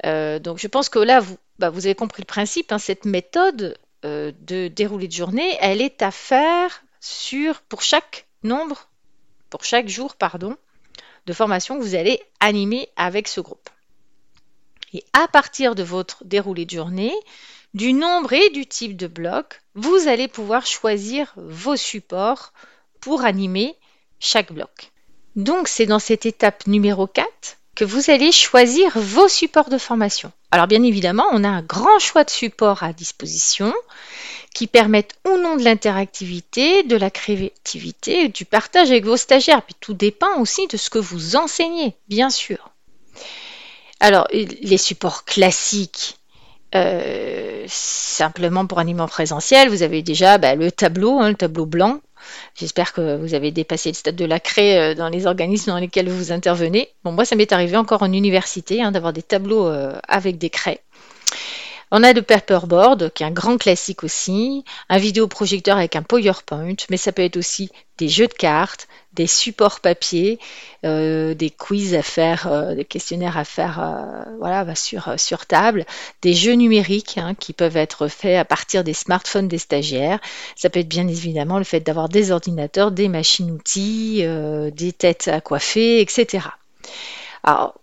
donc 0.02 0.58
je 0.58 0.66
pense 0.66 0.88
que 0.88 0.98
là, 0.98 1.20
vous, 1.20 1.36
bah, 1.58 1.68
avez 1.68 1.94
compris 1.94 2.22
le 2.22 2.26
principe. 2.26 2.72
Hein, 2.72 2.78
cette 2.78 3.04
méthode 3.04 3.78
de 4.02 4.68
déroulé 4.68 5.08
de 5.08 5.12
journée, 5.12 5.56
elle 5.60 5.82
est 5.82 6.02
à 6.02 6.10
faire 6.10 6.82
sur, 7.00 7.60
pour 7.62 7.82
chaque 7.82 8.26
nombre, 8.42 8.88
pour 9.50 9.64
chaque 9.64 9.88
jour, 9.88 10.14
pardon, 10.14 10.56
de 11.28 11.34
formation 11.34 11.78
que 11.78 11.84
vous 11.84 11.94
allez 11.94 12.20
animer 12.40 12.88
avec 12.96 13.28
ce 13.28 13.42
groupe. 13.42 13.68
Et 14.94 15.04
à 15.12 15.28
partir 15.28 15.74
de 15.74 15.82
votre 15.82 16.24
déroulé 16.24 16.64
de 16.64 16.70
journée, 16.70 17.12
du 17.74 17.92
nombre 17.92 18.32
et 18.32 18.48
du 18.48 18.66
type 18.66 18.96
de 18.96 19.06
bloc, 19.06 19.60
vous 19.74 20.08
allez 20.08 20.26
pouvoir 20.26 20.64
choisir 20.64 21.34
vos 21.36 21.76
supports 21.76 22.54
pour 23.00 23.24
animer 23.24 23.76
chaque 24.18 24.52
bloc. 24.52 24.90
Donc 25.36 25.68
c'est 25.68 25.84
dans 25.84 25.98
cette 25.98 26.24
étape 26.24 26.66
numéro 26.66 27.06
4 27.06 27.57
que 27.78 27.84
vous 27.84 28.10
allez 28.10 28.32
choisir 28.32 28.90
vos 28.98 29.28
supports 29.28 29.70
de 29.70 29.78
formation. 29.78 30.32
Alors 30.50 30.66
bien 30.66 30.82
évidemment, 30.82 31.26
on 31.30 31.44
a 31.44 31.48
un 31.48 31.62
grand 31.62 32.00
choix 32.00 32.24
de 32.24 32.30
supports 32.30 32.82
à 32.82 32.92
disposition 32.92 33.72
qui 34.52 34.66
permettent 34.66 35.14
ou 35.24 35.38
non 35.38 35.54
de 35.54 35.62
l'interactivité, 35.62 36.82
de 36.82 36.96
la 36.96 37.12
créativité, 37.12 38.26
du 38.30 38.44
partage 38.44 38.90
avec 38.90 39.04
vos 39.04 39.16
stagiaires. 39.16 39.62
Puis 39.62 39.76
tout 39.78 39.94
dépend 39.94 40.40
aussi 40.40 40.66
de 40.66 40.76
ce 40.76 40.90
que 40.90 40.98
vous 40.98 41.36
enseignez, 41.36 41.94
bien 42.08 42.30
sûr. 42.30 42.70
Alors, 44.00 44.26
les 44.32 44.78
supports 44.78 45.24
classiques, 45.24 46.16
euh, 46.74 47.64
simplement 47.68 48.66
pour 48.66 48.80
animer 48.80 49.02
en 49.02 49.08
présentiel, 49.08 49.68
vous 49.68 49.84
avez 49.84 50.02
déjà 50.02 50.36
bah, 50.38 50.56
le 50.56 50.72
tableau, 50.72 51.20
hein, 51.20 51.28
le 51.28 51.36
tableau 51.36 51.64
blanc, 51.64 52.00
J'espère 52.54 52.92
que 52.92 53.16
vous 53.16 53.34
avez 53.34 53.50
dépassé 53.50 53.90
le 53.90 53.94
stade 53.94 54.16
de 54.16 54.24
la 54.24 54.40
craie 54.40 54.78
euh, 54.78 54.94
dans 54.94 55.08
les 55.08 55.26
organismes 55.26 55.70
dans 55.70 55.78
lesquels 55.78 56.08
vous 56.08 56.32
intervenez. 56.32 56.88
Bon, 57.04 57.12
moi, 57.12 57.24
ça 57.24 57.36
m'est 57.36 57.52
arrivé 57.52 57.76
encore 57.76 58.02
en 58.02 58.12
université 58.12 58.82
hein, 58.82 58.92
d'avoir 58.92 59.12
des 59.12 59.22
tableaux 59.22 59.66
euh, 59.68 59.98
avec 60.08 60.38
des 60.38 60.50
craies. 60.50 60.80
On 61.90 62.02
a 62.02 62.12
le 62.12 62.22
paperboard, 62.22 63.10
qui 63.14 63.22
est 63.22 63.26
un 63.26 63.30
grand 63.30 63.56
classique 63.56 64.04
aussi, 64.04 64.64
un 64.90 64.98
vidéoprojecteur 64.98 65.78
avec 65.78 65.96
un 65.96 66.02
PowerPoint, 66.02 66.76
mais 66.90 66.98
ça 66.98 67.12
peut 67.12 67.22
être 67.22 67.38
aussi 67.38 67.70
des 67.96 68.08
jeux 68.08 68.26
de 68.26 68.34
cartes, 68.34 68.88
des 69.14 69.26
supports 69.26 69.80
papier, 69.80 70.38
euh, 70.84 71.34
des 71.34 71.50
quiz 71.50 71.94
à 71.94 72.02
faire, 72.02 72.46
euh, 72.46 72.74
des 72.74 72.84
questionnaires 72.84 73.38
à 73.38 73.44
faire 73.44 73.80
euh, 73.80 74.30
voilà, 74.38 74.64
bah, 74.64 74.74
sur, 74.74 75.46
table, 75.46 75.86
des 76.22 76.34
jeux 76.34 76.52
numériques 76.52 77.16
hein, 77.16 77.34
qui 77.34 77.52
peuvent 77.54 77.76
être 77.76 78.06
faits 78.08 78.36
à 78.36 78.44
partir 78.44 78.84
des 78.84 78.92
smartphones 78.92 79.48
des 79.48 79.58
stagiaires. 79.58 80.20
Ça 80.56 80.68
peut 80.70 80.80
être 80.80 80.88
bien 80.88 81.08
évidemment 81.08 81.58
le 81.58 81.64
fait 81.64 81.80
d'avoir 81.80 82.08
des 82.08 82.30
ordinateurs, 82.30 82.92
des 82.92 83.08
machines-outils, 83.08 84.24
des 84.72 84.92
têtes 84.92 85.28
à 85.28 85.40
coiffer, 85.40 86.00
etc. 86.00 86.48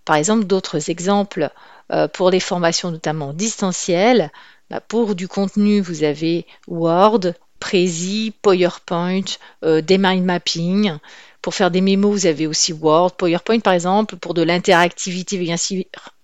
Par 0.05 0.15
exemple, 0.15 0.45
d'autres 0.45 0.89
exemples 0.89 1.50
euh, 1.91 2.07
pour 2.07 2.29
les 2.31 2.39
formations 2.39 2.91
notamment 2.91 3.34
distancielles, 3.34 4.31
bah, 4.69 4.81
pour 4.81 5.15
du 5.15 5.27
contenu, 5.27 5.81
vous 5.81 6.03
avez 6.03 6.45
Word, 6.67 7.34
Prezi, 7.60 8.34
PowerPoint, 8.41 9.25
euh, 9.63 9.81
des 9.81 9.98
mind 9.98 10.25
mapping. 10.25 10.93
Pour 11.41 11.53
faire 11.53 11.69
des 11.69 11.81
mémos, 11.81 12.12
vous 12.12 12.25
avez 12.25 12.48
aussi 12.48 12.74
Word, 12.74 13.12
PowerPoint 13.17 13.60
par 13.60 13.74
exemple. 13.74 14.15
Pour 14.15 14.34
de 14.34 14.41
l'interactivité, 14.41 15.38
bien 15.38 15.55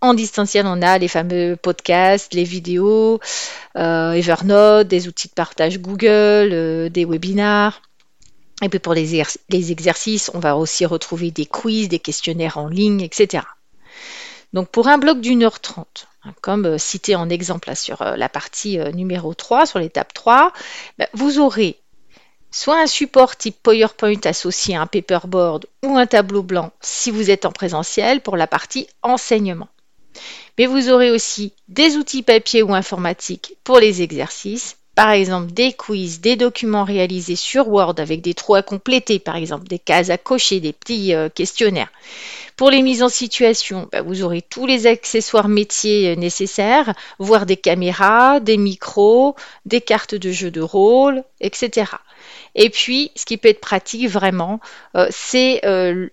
en 0.02 0.16
distanciel, 0.16 0.66
on 0.66 0.82
a 0.82 0.98
les 0.98 1.08
fameux 1.08 1.56
podcasts, 1.56 2.34
les 2.34 2.44
vidéos, 2.44 3.20
euh, 3.78 4.14
Evernote, 4.14 4.88
des 4.88 5.08
outils 5.08 5.28
de 5.28 5.34
partage 5.34 5.80
Google, 5.80 6.90
des 6.90 7.06
webinars. 7.06 7.82
Et 8.62 8.70
puis 8.70 8.80
pour 8.80 8.94
les, 8.94 9.22
exercices, 9.50 10.30
on 10.34 10.40
va 10.40 10.56
aussi 10.56 10.86
retrouver 10.86 11.32
des 11.32 11.46
quiz, 11.46 11.90
des 11.90 12.00
questionnaires 12.00 12.58
en 12.58 12.68
ligne, 12.68 13.02
etc. 13.02 13.44
Donc 14.54 14.70
pour 14.70 14.88
un 14.88 14.98
bloc 14.98 15.20
d'une 15.20 15.44
heure 15.44 15.60
trente, 15.60 16.08
hein, 16.24 16.34
comme 16.42 16.66
euh, 16.66 16.78
cité 16.78 17.16
en 17.16 17.30
exemple 17.30 17.76
sur 17.76 18.02
euh, 18.02 18.16
la 18.16 18.30
partie 18.30 18.80
euh, 18.80 18.92
numéro 18.92 19.34
3, 19.34 19.66
sur 19.66 19.80
l'étape 19.80 20.14
3, 20.14 20.54
ben, 21.00 21.08
vous 21.14 21.40
aurez 21.40 21.80
soit 22.52 22.80
un 22.80 22.88
support 22.88 23.38
type 23.38 23.58
PowerPoint 23.64 24.20
associé 24.26 24.76
à 24.76 24.82
un 24.82 24.88
paperboard 24.88 25.66
ou 25.84 25.98
un 25.98 26.06
tableau 26.06 26.44
blanc 26.44 26.72
si 26.82 27.10
vous 27.10 27.32
êtes 27.32 27.46
en 27.46 27.52
présentiel 27.52 28.22
pour 28.22 28.38
la 28.38 28.46
partie 28.46 28.88
enseignement. 29.02 29.70
Mais 30.58 30.66
vous 30.66 30.90
aurez 30.90 31.12
aussi 31.12 31.54
des 31.70 31.96
outils 31.96 32.24
papier 32.24 32.62
ou 32.62 32.76
informatiques 32.76 33.56
pour 33.64 33.80
les 33.80 34.02
exercices 34.02 34.76
par 34.96 35.12
exemple 35.12 35.52
des 35.52 35.74
quiz, 35.74 36.20
des 36.20 36.36
documents 36.36 36.84
réalisés 36.84 37.36
sur 37.36 37.70
Word 37.70 37.96
avec 37.98 38.22
des 38.22 38.34
trous 38.34 38.56
à 38.56 38.62
compléter, 38.62 39.20
par 39.20 39.36
exemple 39.36 39.68
des 39.68 39.80
cases 39.80 40.10
à 40.10 40.18
cocher, 40.18 40.60
des 40.60 40.74
petits 40.74 41.14
euh, 41.14 41.30
questionnaires. 41.30 41.92
Pour 42.58 42.70
les 42.70 42.82
mises 42.82 43.02
en 43.02 43.10
situation, 43.10 43.88
bah, 43.92 44.02
vous 44.02 44.24
aurez 44.24 44.42
tous 44.42 44.66
les 44.66 44.88
accessoires 44.88 45.48
métiers 45.48 46.10
euh, 46.10 46.16
nécessaires, 46.16 46.94
voire 47.20 47.46
des 47.46 47.58
caméras, 47.58 48.40
des 48.40 48.58
micros, 48.58 49.36
des 49.66 49.82
cartes 49.82 50.16
de 50.16 50.32
jeu 50.32 50.52
de 50.52 50.62
rôle, 50.62 51.24
etc. 51.40 51.92
Et 52.56 52.70
puis, 52.70 53.12
ce 53.16 53.26
qui 53.26 53.38
peut 53.38 53.50
être 53.50 53.62
pratique 53.62 54.10
vraiment, 54.10 54.60
euh, 54.96 55.08
c'est 55.10 55.62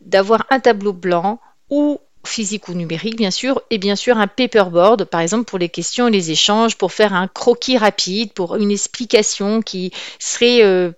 d'avoir 0.03 0.47
un 0.51 0.61
tableau 0.61 0.93
blanc 0.93 1.41
ou 1.69 2.01
physique 2.27 2.69
ou 2.69 2.75
numérique 2.75 3.17
bien 3.17 3.31
sûr, 3.31 3.63
et 3.71 3.79
bien 3.79 3.97
sûr 3.97 4.19
un 4.19 4.27
paperboard, 4.27 5.05
par 5.05 5.21
exemple 5.21 5.45
pour 5.45 5.59
les 5.59 5.69
questions 5.69 6.09
et 6.09 6.11
les 6.11 6.31
échanges, 6.31 6.77
pour 6.77 6.93
faire 6.93 7.15
un 7.15 7.29
croquis 7.29 7.79
rapide, 7.79 8.33
pour 8.33 8.57
une 8.57 8.71
explication 8.71 9.63
qui 9.63 9.93
serait 10.19 10.63
euh, 10.63 10.93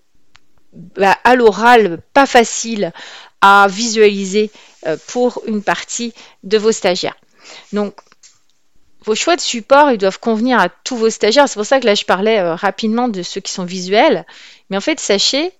bah, 0.73 1.17
à 1.25 1.35
l'oral 1.37 2.01
pas 2.13 2.27
facile 2.27 2.93
à 3.41 3.67
visualiser 3.69 4.51
euh, 4.87 4.97
pour 5.09 5.43
une 5.47 5.63
partie 5.63 6.13
de 6.43 6.59
vos 6.59 6.73
stagiaires. 6.73 7.17
Donc 7.73 7.95
vos 9.05 9.15
choix 9.15 9.37
de 9.37 9.41
support, 9.41 9.91
ils 9.91 9.99
doivent 9.99 10.21
convenir 10.21 10.59
à 10.59 10.69
tous 10.69 10.97
vos 10.97 11.11
stagiaires. 11.11 11.49
C'est 11.49 11.55
pour 11.55 11.67
ça 11.67 11.81
que 11.81 11.87
là, 11.87 11.95
je 11.95 12.05
parlais 12.05 12.39
euh, 12.39 12.55
rapidement 12.55 13.09
de 13.09 13.23
ceux 13.23 13.41
qui 13.41 13.53
sont 13.53 13.65
visuels. 13.65 14.27
Mais 14.69 14.77
en 14.77 14.81
fait, 14.81 15.01
sachez 15.01 15.53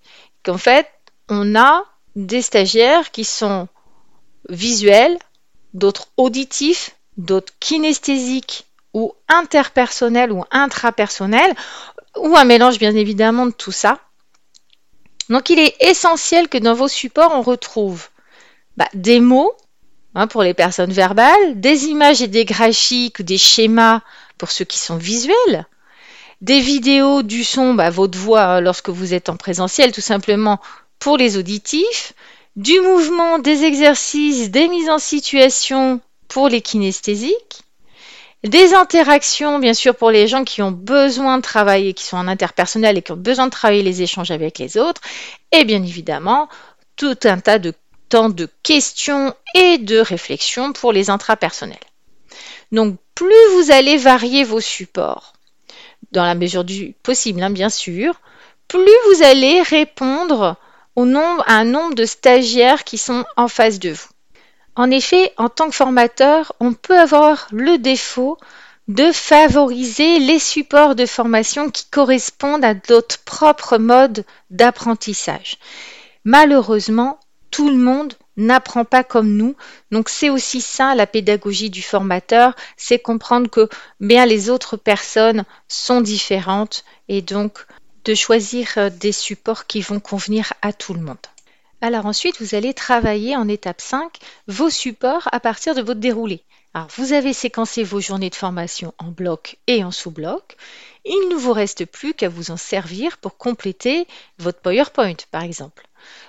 qu'en 0.43 0.57
fait, 0.57 0.87
on 1.27 1.55
a 1.55 1.83
des 2.15 2.41
stagiaires 2.41 3.11
qui 3.11 3.23
sont 3.23 3.67
visuels, 4.49 5.17
d'autres 5.73 6.07
auditifs, 6.17 6.95
d'autres 7.17 7.53
kinesthésiques 7.59 8.65
ou 8.93 9.13
interpersonnels 9.27 10.31
ou 10.31 10.43
intrapersonnels, 10.51 11.55
ou 12.17 12.35
un 12.35 12.43
mélange 12.43 12.77
bien 12.77 12.95
évidemment 12.95 13.45
de 13.45 13.51
tout 13.51 13.71
ça. 13.71 13.99
Donc 15.29 15.49
il 15.49 15.59
est 15.59 15.75
essentiel 15.79 16.49
que 16.49 16.57
dans 16.57 16.73
vos 16.73 16.89
supports, 16.89 17.31
on 17.33 17.41
retrouve 17.41 18.09
bah, 18.75 18.89
des 18.93 19.19
mots 19.19 19.53
hein, 20.15 20.27
pour 20.27 20.43
les 20.43 20.53
personnes 20.53 20.91
verbales, 20.91 21.59
des 21.59 21.85
images 21.85 22.21
et 22.21 22.27
des 22.27 22.45
graphiques, 22.45 23.21
des 23.21 23.37
schémas 23.37 24.01
pour 24.37 24.51
ceux 24.51 24.65
qui 24.65 24.77
sont 24.77 24.97
visuels, 24.97 25.67
des 26.41 26.59
vidéos, 26.59 27.21
du 27.21 27.43
son, 27.43 27.75
bah, 27.75 27.89
votre 27.89 28.17
voix 28.17 28.43
hein, 28.43 28.61
lorsque 28.61 28.89
vous 28.89 29.13
êtes 29.13 29.29
en 29.29 29.37
présentiel, 29.37 29.91
tout 29.91 30.01
simplement 30.01 30.59
pour 30.99 31.17
les 31.17 31.37
auditifs, 31.37 32.13
du 32.55 32.79
mouvement, 32.81 33.39
des 33.39 33.63
exercices, 33.63 34.51
des 34.51 34.67
mises 34.67 34.89
en 34.89 34.99
situation 34.99 36.01
pour 36.27 36.49
les 36.49 36.61
kinesthésiques, 36.61 37.63
des 38.43 38.73
interactions, 38.73 39.59
bien 39.59 39.73
sûr, 39.73 39.95
pour 39.95 40.11
les 40.11 40.27
gens 40.27 40.43
qui 40.43 40.61
ont 40.61 40.71
besoin 40.71 41.37
de 41.37 41.43
travailler, 41.43 41.93
qui 41.93 42.03
sont 42.03 42.17
en 42.17 42.27
interpersonnel 42.27 42.97
et 42.97 43.01
qui 43.01 43.11
ont 43.11 43.17
besoin 43.17 43.45
de 43.45 43.51
travailler 43.51 43.83
les 43.83 44.01
échanges 44.01 44.31
avec 44.31 44.57
les 44.57 44.77
autres, 44.77 45.01
et 45.51 45.63
bien 45.63 45.83
évidemment, 45.83 46.49
tout 46.95 47.17
un 47.23 47.39
tas 47.39 47.59
de 47.59 47.73
temps 48.09 48.29
de 48.29 48.49
questions 48.63 49.33
et 49.53 49.77
de 49.77 49.99
réflexions 49.99 50.73
pour 50.73 50.91
les 50.91 51.09
intrapersonnels. 51.09 51.77
Donc, 52.71 52.97
plus 53.15 53.47
vous 53.53 53.71
allez 53.71 53.97
varier 53.97 54.43
vos 54.43 54.59
supports, 54.59 55.33
dans 56.11 56.25
la 56.25 56.35
mesure 56.35 56.63
du 56.63 56.95
possible, 57.03 57.43
hein, 57.43 57.51
bien 57.51 57.69
sûr, 57.69 58.19
plus 58.67 58.81
vous 59.09 59.23
allez 59.23 59.61
répondre 59.61 60.57
au 60.95 61.05
nombre, 61.05 61.43
un 61.47 61.63
nombre 61.63 61.95
de 61.95 62.05
stagiaires 62.05 62.83
qui 62.83 62.97
sont 62.97 63.25
en 63.37 63.47
face 63.47 63.79
de 63.79 63.91
vous. 63.91 64.09
En 64.75 64.89
effet, 64.89 65.33
en 65.37 65.49
tant 65.49 65.69
que 65.69 65.75
formateur, 65.75 66.53
on 66.59 66.73
peut 66.73 66.97
avoir 66.97 67.47
le 67.51 67.77
défaut 67.77 68.37
de 68.87 69.11
favoriser 69.11 70.19
les 70.19 70.39
supports 70.39 70.95
de 70.95 71.05
formation 71.05 71.69
qui 71.69 71.85
correspondent 71.89 72.65
à 72.65 72.73
notre 72.89 73.19
propre 73.23 73.77
mode 73.77 74.25
d'apprentissage. 74.49 75.57
Malheureusement, 76.25 77.19
tout 77.51 77.69
le 77.69 77.77
monde 77.77 78.13
n'apprend 78.37 78.85
pas 78.85 79.03
comme 79.03 79.35
nous. 79.35 79.55
Donc 79.91 80.09
c'est 80.09 80.29
aussi 80.29 80.61
ça 80.61 80.95
la 80.95 81.07
pédagogie 81.07 81.69
du 81.69 81.81
formateur, 81.81 82.55
c'est 82.77 82.99
comprendre 82.99 83.49
que 83.49 83.69
bien 83.99 84.25
les 84.25 84.49
autres 84.49 84.77
personnes 84.77 85.43
sont 85.67 86.01
différentes 86.01 86.83
et 87.07 87.21
donc 87.21 87.65
de 88.05 88.15
choisir 88.15 88.67
euh, 88.77 88.89
des 88.89 89.11
supports 89.11 89.67
qui 89.67 89.81
vont 89.81 89.99
convenir 89.99 90.53
à 90.61 90.73
tout 90.73 90.93
le 90.93 91.01
monde. 91.01 91.17
Alors 91.81 92.05
ensuite, 92.05 92.41
vous 92.41 92.55
allez 92.55 92.73
travailler 92.73 93.35
en 93.35 93.47
étape 93.47 93.81
5 93.81 94.19
vos 94.47 94.69
supports 94.69 95.27
à 95.31 95.39
partir 95.39 95.73
de 95.73 95.81
votre 95.81 95.99
déroulé. 95.99 96.43
Alors 96.73 96.87
vous 96.95 97.13
avez 97.13 97.33
séquencé 97.33 97.83
vos 97.83 97.99
journées 97.99 98.29
de 98.29 98.35
formation 98.35 98.93
en 98.97 99.11
bloc 99.11 99.57
et 99.67 99.83
en 99.83 99.91
sous-bloc. 99.91 100.55
Il 101.05 101.29
ne 101.29 101.35
vous 101.35 101.53
reste 101.53 101.85
plus 101.85 102.13
qu'à 102.13 102.29
vous 102.29 102.51
en 102.51 102.57
servir 102.57 103.17
pour 103.17 103.37
compléter 103.37 104.07
votre 104.37 104.59
PowerPoint, 104.59 105.15
par 105.31 105.43
exemple. 105.43 105.87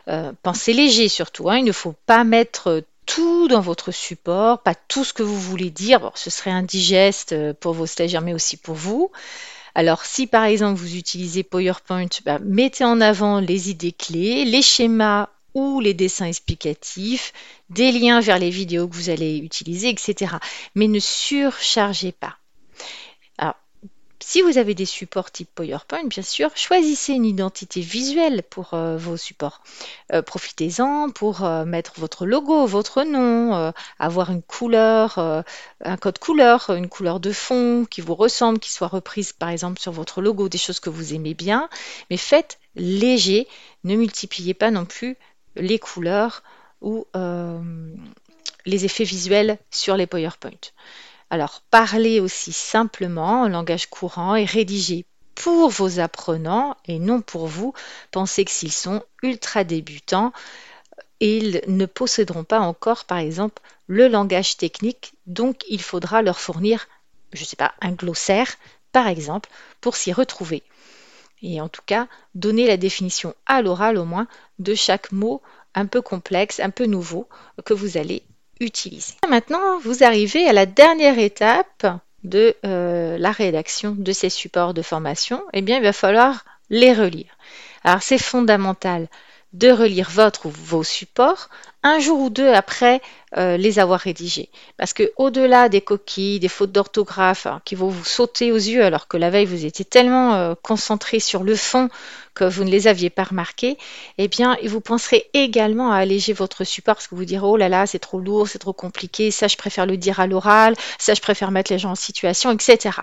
Euh, 0.08 0.32
pensez 0.42 0.72
léger 0.72 1.08
surtout, 1.08 1.48
hein. 1.50 1.58
il 1.58 1.64
ne 1.64 1.72
faut 1.72 1.94
pas 2.06 2.24
mettre 2.24 2.82
tout 3.06 3.48
dans 3.48 3.60
votre 3.60 3.90
support, 3.90 4.62
pas 4.62 4.74
tout 4.74 5.04
ce 5.04 5.12
que 5.12 5.22
vous 5.22 5.38
voulez 5.38 5.70
dire. 5.70 6.10
ce 6.14 6.30
serait 6.30 6.50
indigeste 6.50 7.32
euh, 7.32 7.52
pour 7.52 7.74
vos 7.74 7.86
stagiaires, 7.86 8.22
mais 8.22 8.34
aussi 8.34 8.56
pour 8.56 8.74
vous. 8.74 9.10
Alors, 9.74 10.04
si 10.04 10.26
par 10.26 10.44
exemple 10.44 10.80
vous 10.80 10.96
utilisez 10.96 11.42
PowerPoint, 11.42 12.08
bah, 12.24 12.38
mettez 12.40 12.84
en 12.84 13.00
avant 13.00 13.40
les 13.40 13.70
idées 13.70 13.92
clés, 13.92 14.44
les 14.44 14.62
schémas 14.62 15.28
ou 15.54 15.80
les 15.80 15.94
dessins 15.94 16.26
explicatifs, 16.26 17.32
des 17.70 17.92
liens 17.92 18.20
vers 18.20 18.38
les 18.38 18.50
vidéos 18.50 18.88
que 18.88 18.94
vous 18.94 19.10
allez 19.10 19.38
utiliser, 19.38 19.88
etc. 19.88 20.36
Mais 20.74 20.88
ne 20.88 20.98
surchargez 20.98 22.12
pas. 22.12 22.36
Si 24.24 24.40
vous 24.40 24.56
avez 24.56 24.74
des 24.74 24.86
supports 24.86 25.32
type 25.32 25.50
PowerPoint, 25.52 26.04
bien 26.04 26.22
sûr, 26.22 26.50
choisissez 26.54 27.12
une 27.12 27.24
identité 27.24 27.80
visuelle 27.80 28.44
pour 28.48 28.72
euh, 28.72 28.96
vos 28.96 29.16
supports. 29.16 29.62
Euh, 30.12 30.22
profitez-en 30.22 31.10
pour 31.10 31.44
euh, 31.44 31.64
mettre 31.64 31.94
votre 31.98 32.24
logo, 32.24 32.64
votre 32.66 33.02
nom, 33.02 33.72
avoir 33.98 34.30
une 34.30 34.42
couleur, 34.42 35.18
un 35.18 35.96
code 35.96 36.18
couleur, 36.20 36.70
une 36.70 36.88
couleur 36.88 37.18
de 37.18 37.32
fond 37.32 37.84
qui 37.84 38.00
vous 38.00 38.14
ressemble, 38.14 38.60
qui 38.60 38.70
soit 38.70 38.86
reprise 38.86 39.32
par 39.32 39.48
exemple 39.48 39.80
sur 39.80 39.90
votre 39.90 40.22
logo, 40.22 40.48
des 40.48 40.56
choses 40.56 40.78
que 40.78 40.88
vous 40.88 41.14
aimez 41.14 41.34
bien. 41.34 41.68
Mais 42.08 42.16
faites 42.16 42.60
léger, 42.76 43.48
ne 43.82 43.96
multipliez 43.96 44.54
pas 44.54 44.70
non 44.70 44.84
plus 44.84 45.16
les 45.56 45.80
couleurs 45.80 46.44
ou 46.80 47.06
les 48.64 48.84
effets 48.84 49.04
visuels 49.04 49.58
sur 49.70 49.96
les 49.96 50.06
PowerPoint. 50.06 50.50
Alors, 51.32 51.62
parlez 51.70 52.20
aussi 52.20 52.52
simplement 52.52 53.40
en 53.40 53.48
langage 53.48 53.86
courant 53.86 54.36
et 54.36 54.44
rédigez 54.44 55.06
pour 55.34 55.70
vos 55.70 55.98
apprenants 55.98 56.76
et 56.84 56.98
non 56.98 57.22
pour 57.22 57.46
vous. 57.46 57.72
Pensez 58.10 58.44
que 58.44 58.50
s'ils 58.50 58.70
sont 58.70 59.02
ultra 59.22 59.64
débutants, 59.64 60.34
ils 61.20 61.62
ne 61.68 61.86
posséderont 61.86 62.44
pas 62.44 62.60
encore, 62.60 63.06
par 63.06 63.16
exemple, 63.16 63.62
le 63.86 64.08
langage 64.08 64.58
technique, 64.58 65.14
donc 65.24 65.62
il 65.70 65.80
faudra 65.80 66.20
leur 66.20 66.38
fournir, 66.38 66.86
je 67.32 67.40
ne 67.40 67.46
sais 67.46 67.56
pas, 67.56 67.72
un 67.80 67.92
glossaire, 67.92 68.48
par 68.92 69.08
exemple, 69.08 69.48
pour 69.80 69.96
s'y 69.96 70.12
retrouver. 70.12 70.62
Et 71.40 71.62
en 71.62 71.70
tout 71.70 71.80
cas, 71.86 72.08
donner 72.34 72.66
la 72.66 72.76
définition 72.76 73.34
à 73.46 73.62
l'oral 73.62 73.96
au 73.96 74.04
moins 74.04 74.28
de 74.58 74.74
chaque 74.74 75.12
mot 75.12 75.40
un 75.74 75.86
peu 75.86 76.02
complexe, 76.02 76.60
un 76.60 76.68
peu 76.68 76.84
nouveau 76.84 77.26
que 77.64 77.72
vous 77.72 77.96
allez 77.96 78.22
Maintenant, 79.28 79.78
vous 79.80 80.04
arrivez 80.04 80.48
à 80.48 80.52
la 80.52 80.66
dernière 80.66 81.18
étape 81.18 81.86
de 82.22 82.54
euh, 82.64 83.18
la 83.18 83.32
rédaction 83.32 83.94
de 83.98 84.12
ces 84.12 84.30
supports 84.30 84.74
de 84.74 84.82
formation. 84.82 85.42
Eh 85.52 85.62
bien, 85.62 85.78
il 85.78 85.82
va 85.82 85.92
falloir 85.92 86.44
les 86.70 86.92
relire. 86.92 87.36
Alors, 87.84 88.02
c'est 88.02 88.18
fondamental 88.18 89.08
de 89.52 89.70
relire 89.70 90.08
votre 90.10 90.46
ou 90.46 90.50
vos 90.50 90.82
supports 90.82 91.48
un 91.82 91.98
jour 91.98 92.20
ou 92.20 92.30
deux 92.30 92.48
après 92.48 93.00
euh, 93.36 93.56
les 93.56 93.78
avoir 93.78 94.00
rédigés. 94.00 94.50
Parce 94.76 94.92
que 94.92 95.12
au-delà 95.16 95.68
des 95.68 95.80
coquilles, 95.80 96.38
des 96.38 96.48
fautes 96.48 96.70
d'orthographe 96.70 97.46
hein, 97.46 97.60
qui 97.64 97.74
vont 97.74 97.88
vous 97.88 98.04
sauter 98.04 98.52
aux 98.52 98.56
yeux 98.56 98.84
alors 98.84 99.08
que 99.08 99.16
la 99.16 99.30
veille 99.30 99.46
vous 99.46 99.64
étiez 99.64 99.84
tellement 99.84 100.34
euh, 100.34 100.54
concentré 100.62 101.18
sur 101.18 101.42
le 101.42 101.56
fond 101.56 101.88
que 102.34 102.44
vous 102.44 102.64
ne 102.64 102.70
les 102.70 102.86
aviez 102.86 103.10
pas 103.10 103.24
remarqués, 103.24 103.76
eh 104.18 104.28
bien 104.28 104.56
vous 104.64 104.80
penserez 104.80 105.28
également 105.34 105.92
à 105.92 105.96
alléger 105.96 106.32
votre 106.32 106.64
support 106.64 106.94
parce 106.94 107.08
que 107.08 107.14
vous 107.14 107.24
direz 107.24 107.44
oh 107.44 107.56
là 107.56 107.68
là 107.68 107.86
c'est 107.86 107.98
trop 107.98 108.20
lourd, 108.20 108.48
c'est 108.48 108.58
trop 108.58 108.72
compliqué, 108.72 109.30
ça 109.30 109.48
je 109.48 109.56
préfère 109.56 109.86
le 109.86 109.96
dire 109.96 110.20
à 110.20 110.26
l'oral, 110.26 110.74
ça 110.98 111.14
je 111.14 111.20
préfère 111.20 111.50
mettre 111.50 111.72
les 111.72 111.78
gens 111.78 111.90
en 111.90 111.96
situation, 111.96 112.50
etc. 112.52 113.00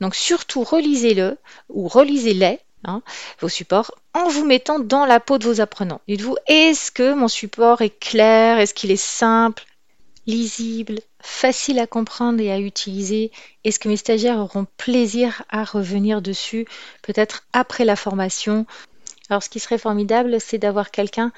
Donc 0.00 0.14
surtout 0.14 0.62
relisez-le 0.62 1.38
ou 1.68 1.88
relisez-les 1.88 2.60
Hein, 2.86 3.02
vos 3.40 3.48
supports, 3.48 3.92
en 4.12 4.28
vous 4.28 4.44
mettant 4.44 4.78
dans 4.78 5.06
la 5.06 5.18
peau 5.18 5.38
de 5.38 5.44
vos 5.44 5.62
apprenants. 5.62 6.02
Dites-vous, 6.06 6.36
est-ce 6.46 6.90
que 6.90 7.14
mon 7.14 7.28
support 7.28 7.80
est 7.80 7.98
clair? 7.98 8.58
Est-ce 8.58 8.74
qu'il 8.74 8.90
est 8.90 8.96
simple, 8.96 9.64
lisible, 10.26 11.00
facile 11.20 11.78
à 11.78 11.86
comprendre 11.86 12.40
et 12.42 12.52
à 12.52 12.58
utiliser? 12.58 13.32
Est-ce 13.64 13.78
que 13.78 13.88
mes 13.88 13.96
stagiaires 13.96 14.38
auront 14.38 14.66
plaisir 14.76 15.44
à 15.48 15.64
revenir 15.64 16.20
dessus, 16.20 16.66
peut-être 17.00 17.44
après 17.54 17.86
la 17.86 17.96
formation? 17.96 18.66
Alors, 19.30 19.42
ce 19.42 19.48
qui 19.48 19.60
serait 19.60 19.78
formidable, 19.78 20.38
c'est 20.38 20.58
d'avoir 20.58 20.90
quelqu'un 20.90 21.32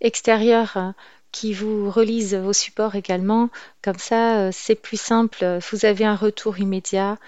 extérieur 0.00 0.76
hein, 0.76 0.96
qui 1.30 1.52
vous 1.52 1.90
relise 1.90 2.34
vos 2.34 2.52
supports 2.52 2.96
également. 2.96 3.50
Comme 3.82 3.98
ça, 3.98 4.38
euh, 4.38 4.50
c'est 4.52 4.74
plus 4.74 5.00
simple. 5.00 5.60
Vous 5.70 5.84
avez 5.84 6.04
un 6.04 6.16
retour 6.16 6.58
immédiat, 6.58 7.18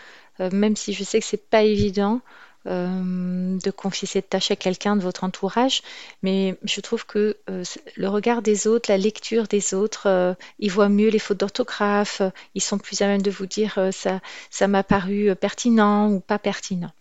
euh, 0.41 0.51
même 0.53 0.75
si 0.75 0.93
je 0.93 1.05
sais 1.05 1.21
que 1.21 1.27
c'est 1.27 1.49
pas 1.49 1.63
évident. 1.63 2.21
Euh, 2.67 3.59
de 3.59 3.71
confier 3.71 4.07
cette 4.07 4.29
tâche 4.29 4.51
à 4.51 4.57
quelqu'un 4.57 4.95
de 4.95 5.01
votre 5.01 5.25
entourage, 5.25 5.81
mais 6.23 6.59
je 6.63 6.83
trouve 6.83 7.07
que 7.07 7.39
euh, 7.49 7.65
le 7.97 8.09
regard 8.09 8.43
des 8.43 8.67
autres, 8.67 8.91
la 8.91 8.99
lecture 8.99 9.47
des 9.47 9.73
autres, 9.73 10.07
euh, 10.07 10.35
ils 10.59 10.71
voient 10.71 10.91
mieux 10.91 11.09
les 11.09 11.19
fautes 11.19 11.41
d'orthographe, 11.41 12.21
ils 12.55 12.61
sont 12.61 12.77
plus 12.77 13.01
à 13.01 13.07
même 13.07 13.23
de 13.23 13.31
vous 13.31 13.47
dire 13.47 13.79
ça, 13.93 14.21
ça 14.51 14.69
m'a 14.69 14.83
paru 14.83 15.35
pertinent 15.37 16.11
ou 16.11 16.21
pas 16.21 16.39
pertinent. 16.39 16.93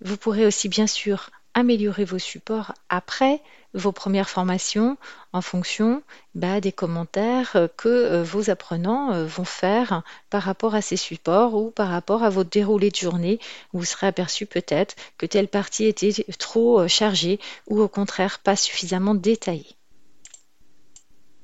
Vous 0.00 0.16
pourrez 0.16 0.46
aussi 0.46 0.68
bien 0.68 0.88
sûr 0.88 1.30
améliorer 1.54 2.04
vos 2.04 2.18
supports 2.18 2.72
après 2.88 3.42
vos 3.74 3.92
premières 3.92 4.28
formations 4.28 4.96
en 5.32 5.40
fonction 5.40 6.02
bah, 6.34 6.60
des 6.60 6.72
commentaires 6.72 7.52
euh, 7.56 7.68
que 7.76 7.88
euh, 7.88 8.22
vos 8.22 8.50
apprenants 8.50 9.12
euh, 9.12 9.24
vont 9.24 9.44
faire 9.44 10.02
par 10.30 10.42
rapport 10.42 10.74
à 10.74 10.82
ces 10.82 10.96
supports 10.96 11.54
ou 11.54 11.70
par 11.70 11.88
rapport 11.88 12.22
à 12.22 12.30
votre 12.30 12.50
déroulé 12.50 12.90
de 12.90 12.96
journée. 12.96 13.38
Vous 13.72 13.84
serez 13.84 14.06
aperçu 14.06 14.46
peut-être 14.46 14.94
que 15.16 15.26
telle 15.26 15.48
partie 15.48 15.84
était 15.84 16.24
trop 16.38 16.86
chargée 16.88 17.40
ou 17.66 17.80
au 17.80 17.88
contraire 17.88 18.40
pas 18.40 18.56
suffisamment 18.56 19.14
détaillée. 19.14 19.76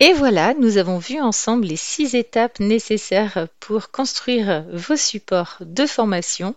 Et 0.01 0.13
voilà, 0.13 0.55
nous 0.55 0.77
avons 0.77 0.99
vu 0.99 1.19
ensemble 1.21 1.67
les 1.67 1.77
six 1.77 2.15
étapes 2.15 2.61
nécessaires 2.61 3.49
pour 3.59 3.91
construire 3.91 4.65
vos 4.73 4.97
supports 4.97 5.57
de 5.61 5.87
formation 5.87 6.55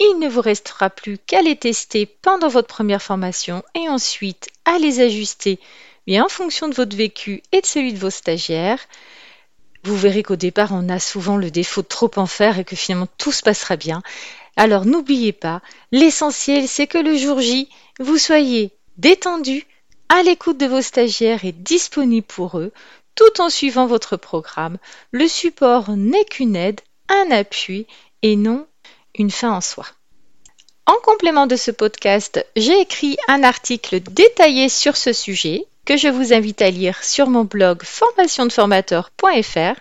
il 0.00 0.18
ne 0.18 0.28
vous 0.28 0.40
restera 0.40 0.90
plus 0.90 1.18
qu'à 1.18 1.42
les 1.42 1.56
tester 1.56 2.06
pendant 2.06 2.48
votre 2.48 2.68
première 2.68 3.02
formation 3.02 3.62
et 3.74 3.88
ensuite 3.88 4.48
à 4.64 4.78
les 4.78 5.00
ajuster 5.00 5.58
en 6.16 6.28
fonction 6.28 6.68
de 6.68 6.74
votre 6.74 6.96
vécu 6.96 7.42
et 7.52 7.60
de 7.60 7.66
celui 7.66 7.92
de 7.92 7.98
vos 7.98 8.10
stagiaires. 8.10 8.80
Vous 9.84 9.96
verrez 9.96 10.22
qu'au 10.22 10.36
départ, 10.36 10.70
on 10.72 10.88
a 10.88 10.98
souvent 10.98 11.36
le 11.36 11.50
défaut 11.50 11.82
de 11.82 11.86
trop 11.86 12.10
en 12.16 12.26
faire 12.26 12.58
et 12.58 12.64
que 12.64 12.76
finalement 12.76 13.08
tout 13.18 13.32
se 13.32 13.42
passera 13.42 13.76
bien. 13.76 14.02
Alors 14.56 14.86
n'oubliez 14.86 15.32
pas, 15.32 15.60
l'essentiel 15.92 16.66
c'est 16.66 16.86
que 16.86 16.98
le 16.98 17.16
jour 17.16 17.40
J, 17.40 17.68
vous 18.00 18.18
soyez 18.18 18.72
détendu, 18.96 19.66
à 20.08 20.22
l'écoute 20.22 20.56
de 20.56 20.66
vos 20.66 20.80
stagiaires 20.80 21.44
et 21.44 21.52
disponible 21.52 22.26
pour 22.26 22.58
eux, 22.58 22.72
tout 23.14 23.40
en 23.40 23.50
suivant 23.50 23.86
votre 23.86 24.16
programme. 24.16 24.78
Le 25.12 25.28
support 25.28 25.90
n'est 25.90 26.24
qu'une 26.24 26.56
aide, 26.56 26.80
un 27.08 27.30
appui 27.30 27.86
et 28.22 28.34
non 28.34 28.66
une 29.18 29.30
fin 29.30 29.52
en 29.52 29.60
soi. 29.60 29.86
En 30.86 30.96
complément 31.02 31.46
de 31.46 31.56
ce 31.56 31.70
podcast, 31.70 32.44
j'ai 32.56 32.80
écrit 32.80 33.18
un 33.28 33.42
article 33.42 34.00
détaillé 34.00 34.70
sur 34.70 34.96
ce 34.96 35.12
sujet 35.12 35.66
que 35.84 35.96
je 35.96 36.08
vous 36.08 36.32
invite 36.32 36.62
à 36.62 36.70
lire 36.70 37.02
sur 37.04 37.28
mon 37.28 37.44
blog 37.44 37.82
formationdeformateur.fr. 37.82 39.80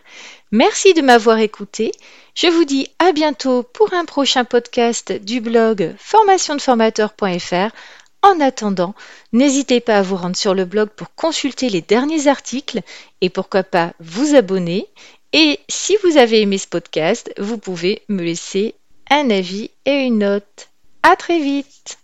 Merci 0.51 0.93
de 0.93 1.01
m'avoir 1.01 1.39
écouté. 1.39 1.91
Je 2.35 2.47
vous 2.47 2.65
dis 2.65 2.89
à 2.99 3.11
bientôt 3.11 3.63
pour 3.63 3.93
un 3.93 4.05
prochain 4.05 4.45
podcast 4.45 5.11
du 5.11 5.41
blog 5.41 5.95
formationdeformateur.fr. 5.97 7.73
En 8.21 8.39
attendant, 8.41 8.95
n'hésitez 9.31 9.79
pas 9.79 9.97
à 9.97 10.01
vous 10.01 10.15
rendre 10.15 10.35
sur 10.35 10.53
le 10.53 10.65
blog 10.65 10.89
pour 10.89 11.13
consulter 11.15 11.69
les 11.69 11.81
derniers 11.81 12.27
articles 12.27 12.81
et 13.21 13.29
pourquoi 13.29 13.63
pas 13.63 13.93
vous 13.99 14.35
abonner. 14.35 14.87
Et 15.33 15.59
si 15.69 15.97
vous 16.03 16.17
avez 16.17 16.41
aimé 16.41 16.57
ce 16.57 16.67
podcast, 16.67 17.31
vous 17.37 17.57
pouvez 17.57 18.01
me 18.07 18.23
laisser 18.23 18.75
un 19.09 19.29
avis 19.29 19.71
et 19.85 20.05
une 20.05 20.19
note. 20.19 20.69
À 21.03 21.15
très 21.15 21.39
vite 21.39 21.99